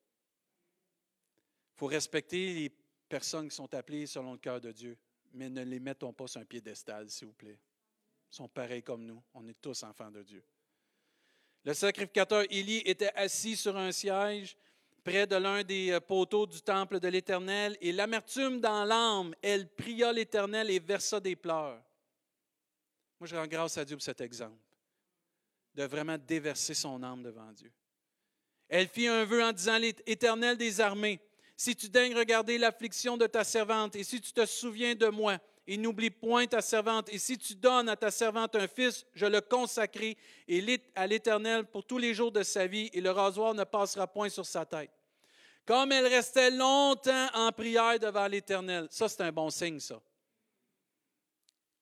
[1.75, 2.71] Il faut respecter les
[3.09, 4.99] personnes qui sont appelées selon le cœur de Dieu,
[5.33, 7.59] mais ne les mettons pas sur un piédestal, s'il vous plaît.
[8.31, 9.23] Ils sont pareils comme nous.
[9.33, 10.45] On est tous enfants de Dieu.
[11.65, 14.57] Le sacrificateur Élie était assis sur un siège
[15.05, 19.69] près de l'un des euh, poteaux du temple de l'Éternel, et l'amertume dans l'âme, elle
[19.69, 21.83] pria l'Éternel et versa des pleurs.
[23.19, 24.59] Moi, je rends grâce à Dieu pour cet exemple,
[25.75, 27.73] de vraiment déverser son âme devant Dieu.
[28.69, 31.21] Elle fit un vœu en disant, l'Éternel des armées,
[31.57, 35.39] si tu daignes regarder l'affliction de ta servante, et si tu te souviens de moi,
[35.71, 37.11] et n'oublie point ta servante.
[37.11, 40.17] Et si tu donnes à ta servante un fils, je le consacrerai
[40.95, 44.31] à l'Éternel pour tous les jours de sa vie, et le rasoir ne passera point
[44.31, 44.91] sur sa tête.
[45.67, 48.89] Comme elle restait longtemps en prière devant l'Éternel.
[48.91, 50.01] Ça, c'est un bon signe, ça.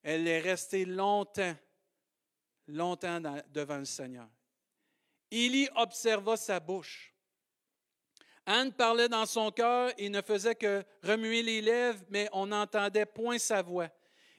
[0.03, 1.55] Elle est restée longtemps,
[2.66, 3.20] longtemps
[3.53, 4.29] devant le Seigneur.
[5.31, 7.14] Élie observa sa bouche.
[8.46, 13.04] Anne parlait dans son cœur et ne faisait que remuer les lèvres, mais on n'entendait
[13.04, 13.88] point sa voix.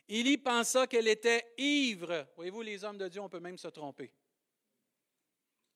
[0.07, 2.25] y pensa qu'elle était ivre.
[2.37, 4.13] Voyez-vous, les hommes de Dieu, on peut même se tromper.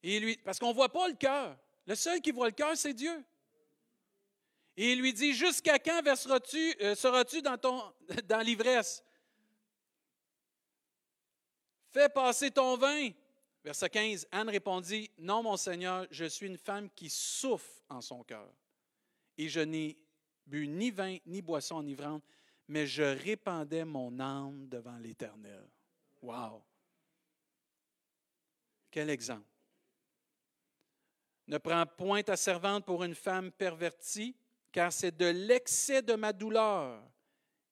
[0.01, 1.57] Et lui, parce qu'on ne voit pas le cœur.
[1.85, 3.21] Le seul qui voit le cœur, c'est Dieu.
[4.77, 7.57] Et il lui dit, jusqu'à quand verseras-tu, euh, seras-tu dans,
[8.25, 9.03] dans l'ivresse?
[11.89, 13.09] Fais passer ton vin.
[13.63, 18.23] Verset 15, Anne répondit, Non, mon Seigneur, je suis une femme qui souffre en son
[18.23, 18.51] cœur,
[19.37, 19.97] et je n'ai
[20.47, 22.23] bu ni vin ni boisson enivrante,
[22.67, 25.67] mais je répandais mon âme devant l'Éternel.
[26.21, 26.63] Wow!
[28.89, 29.45] Quel exemple.
[31.47, 34.35] Ne prends point ta servante pour une femme pervertie,
[34.71, 37.03] car c'est de l'excès de ma douleur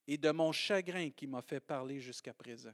[0.07, 2.73] et de mon chagrin qui m'a fait parler jusqu'à présent.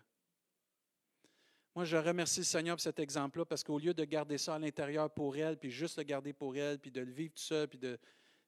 [1.76, 4.60] Moi, je remercie le Seigneur pour cet exemple-là parce qu'au lieu de garder ça à
[4.60, 7.68] l'intérieur pour elle, puis juste le garder pour elle, puis de le vivre tout seul,
[7.68, 8.00] puis de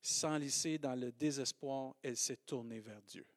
[0.01, 3.27] s'enlisser dans le désespoir, elle s'est tournée vers Dieu.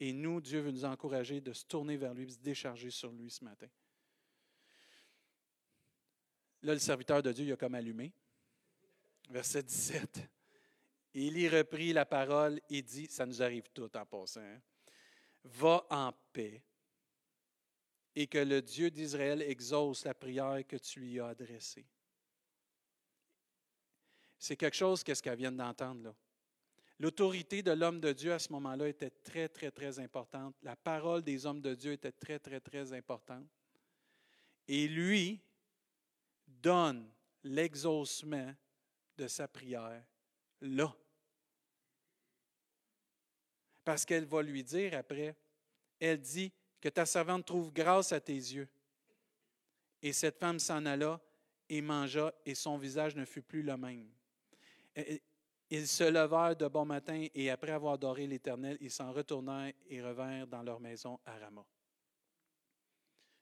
[0.00, 3.12] Et nous, Dieu veut nous encourager de se tourner vers lui, de se décharger sur
[3.12, 3.68] lui ce matin.
[6.62, 8.12] Là, le serviteur de Dieu, il a comme allumé.
[9.30, 10.28] Verset 17.
[11.14, 14.60] il y reprit la parole et dit, ça nous arrive tout en passant, hein.
[15.44, 16.64] va en paix
[18.14, 21.86] et que le Dieu d'Israël exauce la prière que tu lui as adressée.
[24.38, 26.14] C'est quelque chose qu'est-ce qu'elle vient d'entendre là.
[26.98, 30.54] L'autorité de l'homme de Dieu à ce moment-là était très, très, très importante.
[30.62, 33.46] La parole des hommes de Dieu était très, très, très importante.
[34.68, 35.40] Et lui
[36.46, 37.10] donne
[37.42, 38.54] l'exaucement
[39.16, 40.04] de sa prière
[40.60, 40.94] là.
[43.84, 45.34] Parce qu'elle va lui dire après,
[45.98, 48.68] elle dit, que ta servante trouve grâce à tes yeux.
[50.02, 51.20] Et cette femme s'en alla
[51.68, 54.10] et mangea, et son visage ne fut plus le même.
[55.70, 60.02] Ils se levèrent de bon matin, et après avoir adoré l'Éternel, ils s'en retournèrent et
[60.02, 61.64] revinrent dans leur maison à Rama.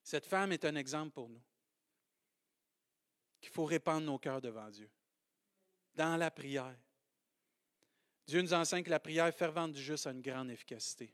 [0.02, 1.42] Cette femme est un exemple pour nous,
[3.40, 4.90] qu'il faut répandre nos cœurs devant Dieu,
[5.94, 6.78] dans la prière.
[8.26, 11.12] Dieu nous enseigne que la prière fervente du juste a une grande efficacité.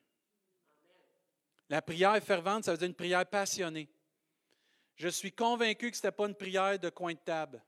[1.69, 3.89] La prière fervente, ça veut dire une prière passionnée.
[4.95, 7.63] Je suis convaincu que ce n'était pas une prière de coin de table.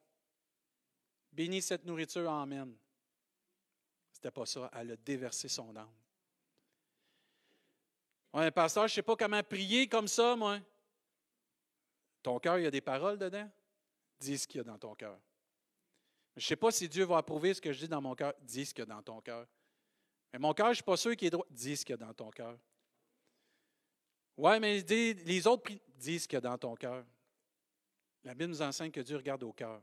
[1.32, 2.74] Bénis cette nourriture, Amen.
[4.12, 4.70] Ce n'était pas ça.
[4.74, 5.92] Elle a déversé son âme.
[8.32, 10.58] Ouais, pasteur, je ne sais pas comment prier comme ça, moi.
[12.22, 13.50] Ton cœur, il y a des paroles dedans?
[14.20, 15.18] Dis ce qu'il y a dans ton cœur.
[16.37, 18.34] Je ne sais pas si Dieu va approuver ce que je dis dans mon cœur.
[18.42, 19.46] Dis ce qu'il y a dans ton cœur.
[20.32, 21.46] Mais mon cœur, je ne suis pas sûr qu'il est droit.
[21.50, 22.58] Dis ce qu'il y a dans ton cœur.
[24.38, 27.05] Oui, mais les autres disent a dans ton cœur.
[28.22, 29.83] La Bible nous enseigne que Dieu regarde au cœur.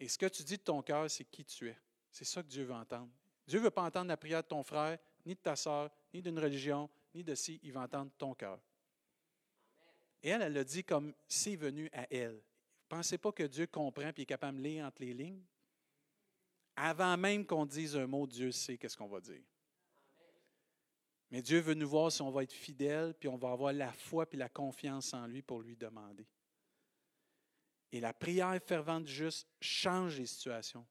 [0.00, 1.78] Et ce que tu dis de ton cœur, c'est qui tu es.
[2.10, 3.08] C'est ça que Dieu veut entendre.
[3.46, 6.20] Dieu ne veut pas entendre la prière de ton frère, ni de ta soeur, ni
[6.20, 7.60] d'une religion, ni de si.
[7.62, 8.58] Il veut entendre ton cœur.
[10.20, 12.34] Et elle, elle l'a dit comme c'est venu à elle.
[12.34, 15.44] Vous pensez pas que Dieu comprend et est capable de lire entre les lignes?
[16.74, 19.42] Avant même qu'on dise un mot, Dieu sait qu'est-ce qu'on va dire.
[21.32, 23.90] Mais Dieu veut nous voir si on va être fidèle, puis on va avoir la
[23.90, 26.26] foi puis la confiance en lui pour lui demander.
[27.90, 30.86] Et la prière fervente juste change les situations.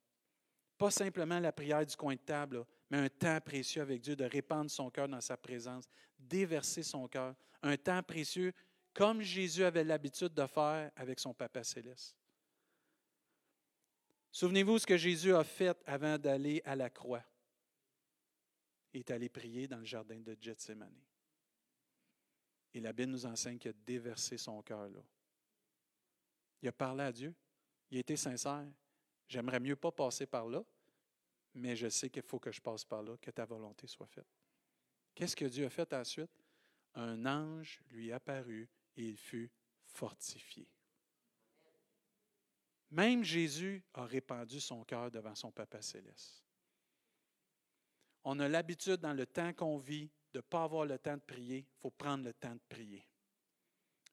[0.80, 4.26] Pas simplement la prière du coin de table, mais un temps précieux avec Dieu, de
[4.26, 7.36] répandre son cœur dans sa présence, déverser son cœur.
[7.62, 8.52] Un temps précieux
[8.96, 12.16] comme Jésus avait l'habitude de faire avec son Papa céleste.
[14.32, 17.24] Souvenez-vous ce que Jésus a fait avant d'aller à la croix
[18.94, 21.00] est allé prier dans le jardin de Gethsemane.
[22.74, 25.04] Et la Bible nous enseigne qu'il a déversé son cœur là.
[26.62, 27.34] Il a parlé à Dieu.
[27.90, 28.68] Il a été sincère.
[29.28, 30.64] J'aimerais mieux pas passer par là,
[31.54, 34.28] mais je sais qu'il faut que je passe par là, que ta volonté soit faite.
[35.16, 36.32] Qu'est-ce que Dieu a fait ensuite?
[36.94, 39.50] Un ange lui apparut et il fut
[39.86, 40.68] fortifié.
[42.92, 46.44] Même Jésus a répandu son cœur devant son Papa céleste
[48.24, 51.22] on a l'habitude dans le temps qu'on vit de ne pas avoir le temps de
[51.22, 51.60] prier.
[51.60, 53.06] Il faut prendre le temps de prier.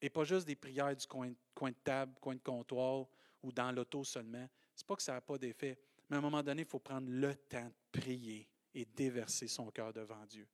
[0.00, 3.06] Et pas juste des prières du coin, de table, coin de comptoir
[3.42, 4.48] ou dans l'auto seulement.
[4.74, 5.78] Ce n'est pas que ça n'a pas d'effet.
[6.08, 9.70] Mais à un moment donné, il faut prendre le temps de prier et déverser son
[9.70, 10.46] cœur devant Dieu,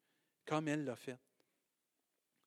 [0.47, 1.19] comme elle l'a fait.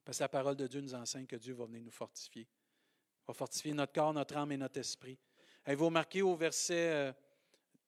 [0.04, 2.44] Parce que la parole de Dieu nous enseigne que Dieu va venir nous fortifier.
[2.44, 5.20] Il va fortifier notre corps, notre âme et notre esprit.
[5.66, 7.14] Et vous remarquez au verset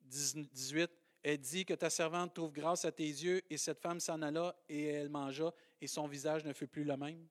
[0.01, 0.87] 18, euh,
[1.23, 4.55] elle dit que ta servante trouve grâce à tes yeux, et cette femme s'en alla
[4.69, 7.27] et elle mangea, et son visage ne fut plus le même.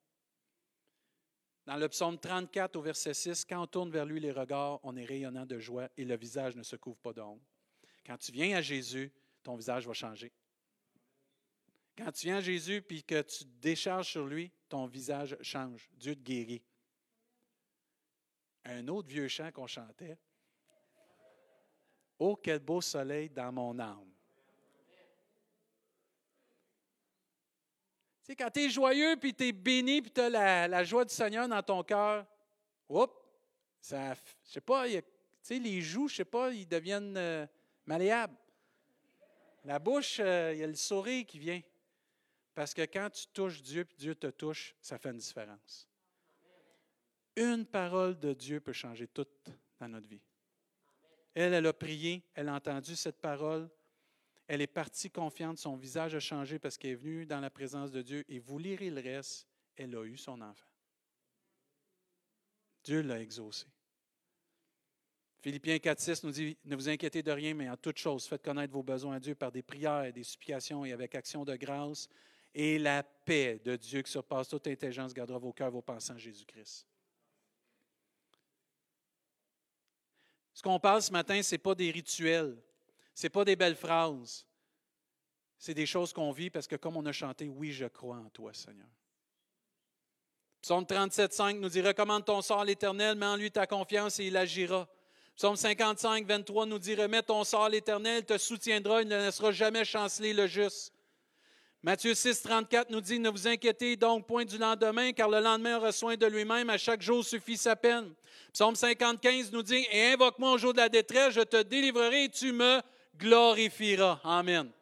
[1.68, 4.96] Dans le psaume 34 au verset 6, quand on tourne vers lui les regards, on
[4.96, 7.42] est rayonnant de joie et le visage ne se couvre pas d'ombre.
[8.06, 10.32] Quand tu viens à Jésus, ton visage va changer.
[11.94, 15.90] Quand tu viens à Jésus puis que tu décharges sur lui, ton visage change.
[15.92, 16.62] Dieu te guérit.
[18.64, 20.16] Un autre vieux chant qu'on chantait,
[22.18, 24.10] Oh, quel beau soleil dans mon âme.
[28.22, 31.04] Tu sais, quand tu es joyeux, puis tu es béni, puis tu as la, joie
[31.04, 32.26] du Seigneur dans ton cœur,
[32.88, 33.14] oups,
[33.80, 35.00] ça, je sais pas, tu
[35.40, 37.46] sais, les joues, je sais pas, ils deviennent euh,
[37.86, 38.36] malléables.
[39.64, 41.60] La bouche, euh, il y a le sourire qui vient.
[42.54, 45.88] Parce que quand tu touches Dieu, puis Dieu te touche, ça fait une différence.
[47.36, 49.26] Une parole de Dieu peut changer tout
[49.78, 50.20] dans notre vie.
[51.34, 53.68] Elle, elle a prié, elle a entendu cette parole,
[54.48, 57.92] elle est partie confiante, son visage a changé parce qu'elle est venue dans la présence
[57.92, 58.24] de Dieu.
[58.28, 60.66] Et vous lirez le reste, elle a eu son enfant.
[62.82, 63.66] Dieu l'a exaucé.
[65.40, 68.72] Philippiens 4.6 nous dit, ne vous inquiétez de rien, mais en toute chose, faites connaître
[68.72, 72.08] vos besoins à Dieu par des prières, et des supplications et avec action de grâce.
[72.54, 76.18] Et la paix de Dieu qui surpasse toute intelligence gardera vos cœurs, vos pensées en
[76.18, 76.86] Jésus-Christ.
[80.58, 82.60] Ce qu'on parle ce matin, ce n'est pas des rituels,
[83.14, 84.44] ce n'est pas des belles phrases.
[85.56, 88.28] C'est des choses qu'on vit parce que comme on a chanté, oui, je crois en
[88.30, 88.88] toi, Seigneur.
[90.60, 94.18] Psaume 37, 5 nous dit, recommande ton sort à l'Éternel, mets en lui ta confiance
[94.18, 94.88] et il agira.
[95.36, 99.52] Psaume 55, 23 nous dit, remets ton sort à l'Éternel, te soutiendra, il ne laissera
[99.52, 100.92] jamais chanceler le juste.
[101.82, 105.76] Matthieu 6, 34 nous dit, ne vous inquiétez donc point du lendemain, car le lendemain
[105.76, 108.12] aura soin de lui-même, à chaque jour suffit sa peine.
[108.52, 112.28] Psaume 55 nous dit, et invoque-moi au jour de la détresse, je te délivrerai et
[112.28, 112.80] tu me
[113.16, 114.20] glorifieras.
[114.24, 114.72] Amen.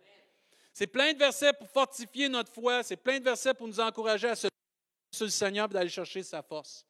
[0.72, 4.28] C'est plein de versets pour fortifier notre foi, c'est plein de versets pour nous encourager
[4.28, 4.48] à se
[5.12, 6.86] sur le Seigneur et d'aller chercher sa force.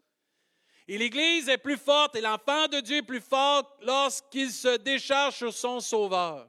[0.89, 5.37] Et l'Église est plus forte et l'enfant de Dieu est plus fort lorsqu'il se décharge
[5.37, 6.49] sur son Sauveur.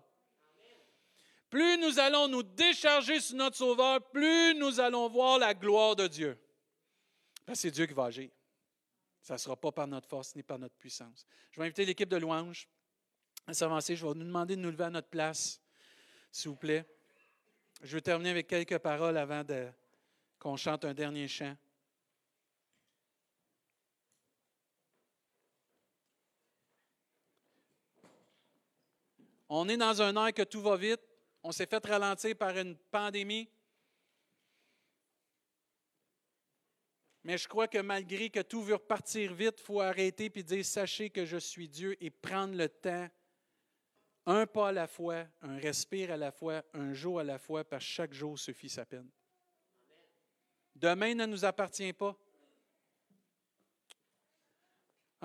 [1.50, 6.08] Plus nous allons nous décharger sur notre Sauveur, plus nous allons voir la gloire de
[6.08, 6.38] Dieu.
[7.54, 8.30] c'est Dieu qui va agir.
[9.22, 11.26] Ça ne sera pas par notre force ni par notre puissance.
[11.52, 12.68] Je vais inviter l'équipe de louange
[13.46, 13.96] à s'avancer.
[13.96, 15.62] Je vais nous demander de nous lever à notre place,
[16.32, 16.86] s'il vous plaît.
[17.82, 19.44] Je vais terminer avec quelques paroles avant
[20.40, 21.56] qu'on chante un dernier chant.
[29.50, 31.07] On est dans un air que tout va vite.
[31.48, 33.48] On s'est fait ralentir par une pandémie.
[37.24, 40.66] Mais je crois que malgré que tout veut repartir vite, il faut arrêter et dire
[40.66, 43.08] Sachez que je suis Dieu et prendre le temps,
[44.26, 47.64] un pas à la fois, un respire à la fois, un jour à la fois,
[47.64, 49.10] parce que chaque jour suffit sa peine.
[50.76, 52.14] Demain ne nous appartient pas.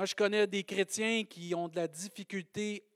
[0.05, 2.92] je connais des chrétiens qui ont de la difficulté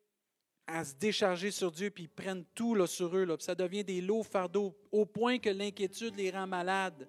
[0.67, 3.25] à se décharger sur Dieu, puis ils prennent tout là, sur eux.
[3.25, 7.09] Là, ça devient des lots fardeaux, au point que l'inquiétude les rend malades.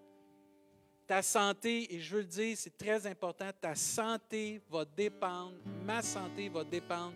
[1.07, 6.01] Ta santé, et je veux le dire, c'est très important, ta santé va dépendre, ma
[6.01, 7.13] santé va dépendre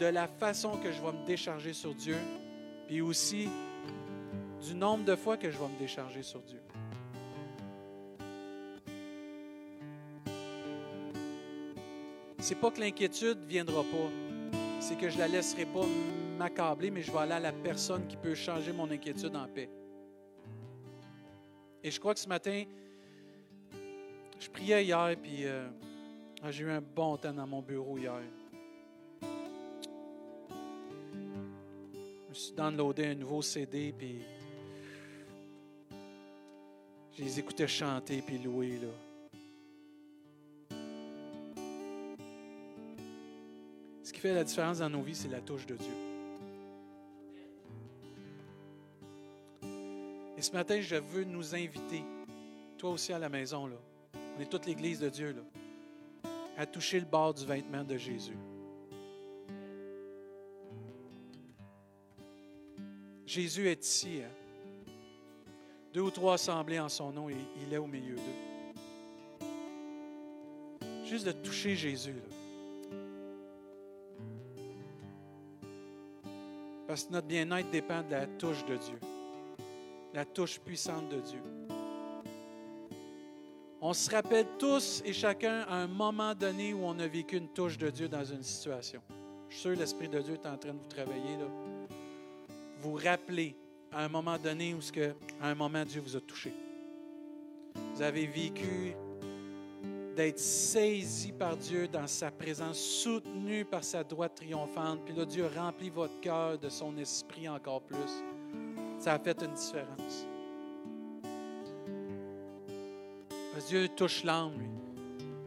[0.00, 2.18] de la façon que je vais me décharger sur Dieu,
[2.88, 3.48] puis aussi
[4.66, 6.60] du nombre de fois que je vais me décharger sur Dieu.
[12.40, 14.25] C'est pas que l'inquiétude ne viendra pas
[14.88, 15.84] c'est que je ne la laisserai pas
[16.38, 19.68] m'accabler, mais je vais aller à la personne qui peut changer mon inquiétude en paix.
[21.82, 22.62] Et je crois que ce matin,
[24.38, 25.66] je priais hier, puis euh,
[26.40, 28.20] ah, j'ai eu un bon temps dans mon bureau hier.
[29.22, 29.26] Je
[32.28, 34.20] me suis downloadé un nouveau CD, puis
[37.18, 38.78] je les écoutais chanter puis louer.
[38.78, 39.05] Là.
[44.16, 45.92] Qui fait la différence dans nos vies, c'est la touche de Dieu.
[50.38, 52.02] Et ce matin, je veux nous inviter,
[52.78, 53.76] toi aussi à la maison, là,
[54.14, 58.38] on est toute l'Église de Dieu, là, à toucher le bord du vêtement de Jésus.
[63.26, 64.20] Jésus est ici.
[64.24, 64.30] Hein.
[65.92, 67.36] Deux ou trois assemblés en son nom et
[67.66, 69.46] il est au milieu d'eux.
[71.04, 72.14] Juste de toucher Jésus.
[72.14, 72.35] Là.
[76.96, 78.98] Parce notre bien-être dépend de la touche de Dieu,
[80.14, 81.42] la touche puissante de Dieu.
[83.82, 87.48] On se rappelle tous et chacun à un moment donné où on a vécu une
[87.48, 89.02] touche de Dieu dans une situation.
[89.50, 91.36] Je suis sûr l'Esprit de Dieu est en train de vous travailler.
[92.80, 93.54] Vous rappelez
[93.92, 96.54] à un moment donné où, que, à un moment, Dieu vous a touché.
[97.94, 98.96] Vous avez vécu
[100.16, 105.00] d'être saisi par Dieu dans sa présence, soutenu par sa droite triomphante.
[105.04, 108.24] Puis là, Dieu remplit votre cœur de son esprit encore plus.
[108.98, 110.26] Ça a fait une différence.
[113.68, 114.52] Dieu touche l'âme,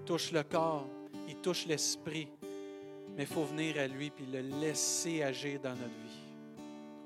[0.06, 0.86] touche le corps,
[1.28, 2.28] il touche l'esprit.
[3.16, 6.20] Mais il faut venir à lui puis le laisser agir dans notre vie.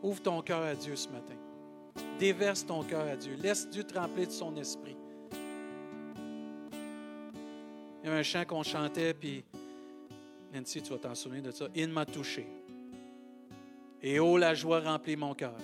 [0.02, 1.36] Ouvre ton cœur à Dieu ce matin.
[2.20, 3.36] Déverse ton cœur à Dieu.
[3.42, 4.98] Laisse Dieu te remplir de son esprit.
[8.04, 9.46] Il y avait un chant qu'on chantait, puis
[10.54, 11.70] Nancy, tu vas t'en souvenir de ça.
[11.74, 12.46] Il m'a touché.
[14.02, 15.56] Et oh, la joie remplit mon cœur.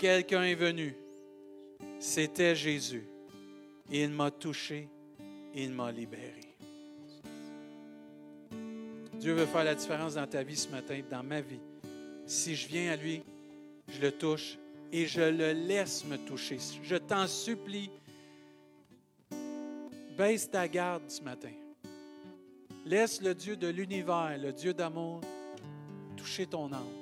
[0.00, 0.96] Quelqu'un est venu.
[2.00, 3.06] C'était Jésus.
[3.90, 4.88] Il m'a touché.
[5.54, 6.40] Il m'a libéré.
[9.14, 11.60] Dieu veut faire la différence dans ta vie ce matin, dans ma vie.
[12.26, 13.22] Si je viens à lui,
[13.88, 14.58] je le touche
[14.90, 16.58] et je le laisse me toucher.
[16.82, 17.88] Je t'en supplie,
[20.22, 21.50] baisse ta garde ce matin.
[22.86, 25.20] Laisse le Dieu de l'univers, le Dieu d'amour,
[26.16, 26.94] toucher ton âme.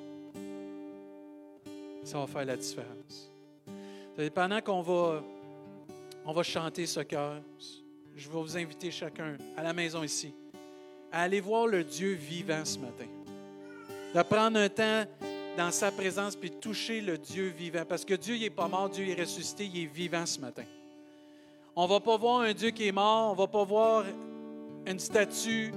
[2.02, 3.30] Ça va faire la différence.
[4.34, 5.22] Pendant qu'on va,
[6.24, 7.42] on va chanter ce cœur,
[8.16, 10.32] je vais vous inviter chacun à la maison ici
[11.12, 13.08] à aller voir le Dieu vivant ce matin.
[14.14, 15.04] De prendre un temps
[15.58, 17.84] dans sa présence puis toucher le Dieu vivant.
[17.86, 20.64] Parce que Dieu n'est pas mort, Dieu est ressuscité, il est vivant ce matin.
[21.76, 24.04] On ne va pas voir un Dieu qui est mort, on ne va pas voir
[24.86, 25.72] une statue,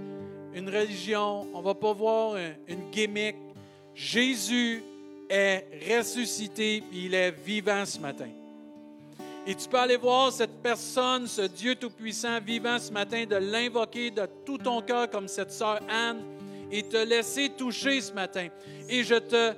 [0.54, 2.36] une religion, on ne va pas voir
[2.68, 3.36] une gimmick.
[3.94, 4.84] Jésus
[5.30, 5.66] est
[5.98, 8.30] ressuscité, il est vivant ce matin.
[9.46, 14.10] Et tu peux aller voir cette personne, ce Dieu Tout-Puissant vivant ce matin, de l'invoquer
[14.10, 16.24] de tout ton cœur comme cette sœur Anne
[16.72, 18.48] et te laisser toucher ce matin.
[18.90, 19.54] Et je te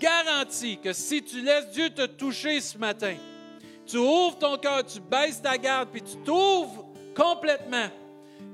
[0.00, 3.14] garantis que si tu laisses Dieu te toucher ce matin,
[3.86, 7.88] tu ouvres ton cœur, tu baisses ta garde, puis tu t'ouvres complètement.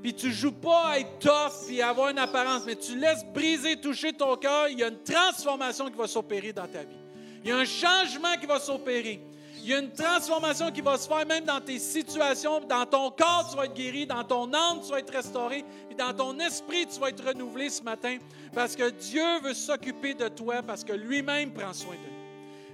[0.01, 3.77] Puis tu joues pas à être tough puis avoir une apparence, mais tu laisses briser,
[3.77, 4.67] toucher ton cœur.
[4.69, 6.97] Il y a une transformation qui va s'opérer dans ta vie.
[7.43, 9.21] Il y a un changement qui va s'opérer.
[9.63, 12.59] Il y a une transformation qui va se faire même dans tes situations.
[12.67, 14.05] Dans ton corps, tu vas être guéri.
[14.05, 15.63] Dans ton âme, tu vas être restauré.
[15.89, 18.17] Et dans ton esprit, tu vas être renouvelé ce matin.
[18.53, 22.12] Parce que Dieu veut s'occuper de toi, parce que lui-même prend soin de nous.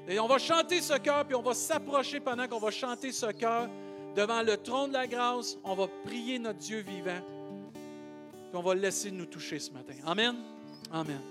[0.09, 3.27] Et on va chanter ce cœur, puis on va s'approcher pendant qu'on va chanter ce
[3.27, 3.69] cœur
[4.15, 5.55] devant le trône de la grâce.
[5.63, 7.21] On va prier notre Dieu vivant.
[7.73, 9.93] Puis on va le laisser nous toucher ce matin.
[10.03, 10.35] Amen.
[10.91, 11.21] Amen.